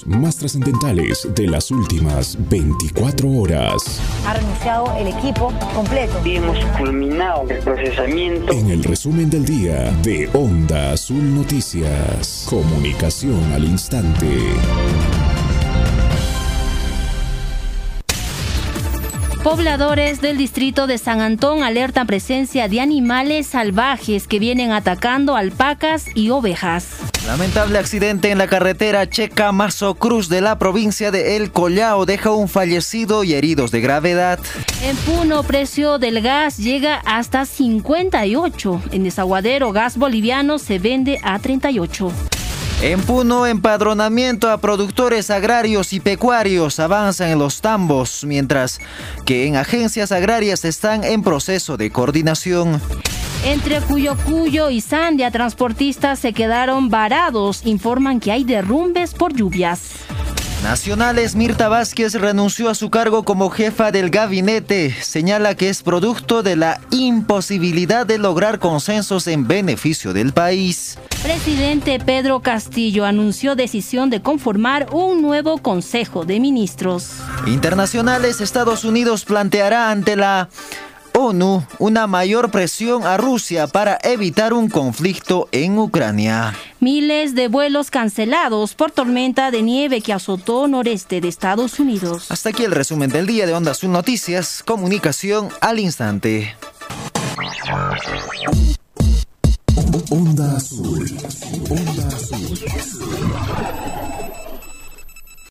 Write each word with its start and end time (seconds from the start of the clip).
hechos 0.00 0.06
más 0.06 0.36
trascendentales 0.36 1.28
de 1.34 1.46
las 1.46 1.70
últimas 1.70 2.36
24 2.48 3.28
horas. 3.30 4.00
Ha 4.26 4.34
renunciado 4.34 4.92
el 4.98 5.08
equipo 5.08 5.52
completo. 5.74 6.20
Y 6.24 6.36
hemos 6.36 6.58
culminado 6.76 7.48
el 7.48 7.58
procesamiento. 7.58 8.52
En 8.52 8.70
el 8.70 8.84
resumen 8.84 9.30
del 9.30 9.44
día 9.44 9.90
de 10.02 10.28
Onda 10.32 10.92
Azul 10.92 11.34
Noticias. 11.34 12.46
Comunicación 12.48 13.52
al 13.52 13.64
instante. 13.64 14.26
Pobladores 19.50 20.20
del 20.20 20.38
distrito 20.38 20.86
de 20.86 20.96
San 20.96 21.20
Antón 21.20 21.64
alertan 21.64 22.06
presencia 22.06 22.68
de 22.68 22.80
animales 22.80 23.48
salvajes 23.48 24.28
que 24.28 24.38
vienen 24.38 24.70
atacando 24.70 25.34
alpacas 25.34 26.06
y 26.14 26.30
ovejas. 26.30 26.86
Lamentable 27.26 27.80
accidente 27.80 28.30
en 28.30 28.38
la 28.38 28.46
carretera 28.46 29.10
Checa 29.10 29.50
Mazo 29.50 29.96
Cruz 29.96 30.28
de 30.28 30.40
la 30.40 30.56
provincia 30.56 31.10
de 31.10 31.36
El 31.36 31.50
Collao 31.50 32.06
deja 32.06 32.30
un 32.30 32.48
fallecido 32.48 33.24
y 33.24 33.34
heridos 33.34 33.72
de 33.72 33.80
gravedad. 33.80 34.38
En 34.84 34.96
Puno, 34.98 35.42
precio 35.42 35.98
del 35.98 36.22
gas 36.22 36.56
llega 36.56 37.02
hasta 37.04 37.44
58. 37.44 38.82
En 38.92 39.02
Desaguadero, 39.02 39.72
gas 39.72 39.98
boliviano 39.98 40.60
se 40.60 40.78
vende 40.78 41.18
a 41.24 41.40
38. 41.40 42.12
En 42.82 43.02
Puno, 43.02 43.46
empadronamiento 43.46 44.50
a 44.50 44.56
productores 44.56 45.30
agrarios 45.30 45.92
y 45.92 46.00
pecuarios 46.00 46.80
avanzan 46.80 47.28
en 47.28 47.38
los 47.38 47.60
tambos, 47.60 48.24
mientras 48.24 48.80
que 49.26 49.46
en 49.46 49.56
agencias 49.56 50.12
agrarias 50.12 50.64
están 50.64 51.04
en 51.04 51.22
proceso 51.22 51.76
de 51.76 51.90
coordinación. 51.90 52.80
Entre 53.44 53.82
Cuyo 53.82 54.16
Cuyo 54.24 54.70
y 54.70 54.80
Sandia, 54.80 55.30
transportistas 55.30 56.20
se 56.20 56.32
quedaron 56.32 56.88
varados. 56.88 57.66
Informan 57.66 58.18
que 58.18 58.32
hay 58.32 58.44
derrumbes 58.44 59.12
por 59.12 59.34
lluvias. 59.34 59.80
Nacionales 60.62 61.36
Mirta 61.36 61.68
Vázquez 61.70 62.14
renunció 62.14 62.68
a 62.68 62.74
su 62.74 62.90
cargo 62.90 63.24
como 63.24 63.48
jefa 63.48 63.90
del 63.92 64.10
gabinete. 64.10 64.94
Señala 65.02 65.54
que 65.54 65.70
es 65.70 65.82
producto 65.82 66.42
de 66.42 66.54
la 66.54 66.80
imposibilidad 66.90 68.04
de 68.04 68.18
lograr 68.18 68.58
consensos 68.58 69.26
en 69.26 69.48
beneficio 69.48 70.12
del 70.12 70.34
país. 70.34 70.98
Presidente 71.22 71.98
Pedro 71.98 72.40
Castillo 72.40 73.06
anunció 73.06 73.56
decisión 73.56 74.10
de 74.10 74.20
conformar 74.20 74.88
un 74.92 75.22
nuevo 75.22 75.58
Consejo 75.58 76.26
de 76.26 76.40
Ministros. 76.40 77.14
Internacionales 77.46 78.42
Estados 78.42 78.84
Unidos 78.84 79.24
planteará 79.24 79.90
ante 79.90 80.14
la 80.14 80.50
ONU 81.14 81.64
una 81.78 82.06
mayor 82.06 82.50
presión 82.50 83.04
a 83.04 83.16
Rusia 83.16 83.66
para 83.66 83.98
evitar 84.02 84.52
un 84.52 84.68
conflicto 84.68 85.48
en 85.52 85.78
Ucrania. 85.78 86.54
Miles 86.80 87.34
de 87.34 87.48
vuelos 87.48 87.90
cancelados 87.90 88.74
por 88.74 88.90
tormenta 88.90 89.50
de 89.50 89.60
nieve 89.60 90.00
que 90.00 90.14
azotó 90.14 90.66
noreste 90.66 91.20
de 91.20 91.28
Estados 91.28 91.78
Unidos. 91.78 92.30
Hasta 92.30 92.48
aquí 92.48 92.64
el 92.64 92.72
resumen 92.72 93.10
del 93.10 93.26
día 93.26 93.44
de 93.46 93.52
Onda 93.52 93.72
Azul 93.72 93.92
Noticias, 93.92 94.62
comunicación 94.64 95.50
al 95.60 95.78
instante. 95.78 96.56
Onda 100.08 100.56
Azul. 100.56 101.18
Onda 101.68 102.08
Azul. 102.08 102.58